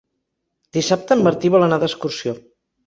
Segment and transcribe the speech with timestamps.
[0.77, 2.37] Dissabte en Martí vol anar d'excursió.